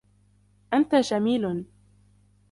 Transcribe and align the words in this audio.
أنت 0.73 0.95
جميلٌ. 0.95 1.63